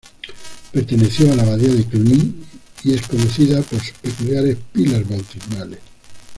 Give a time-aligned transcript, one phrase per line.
[0.71, 2.33] Perteneció a la abadía de Cluny
[2.83, 5.77] y es conocida por sus peculiares pilas bautismales.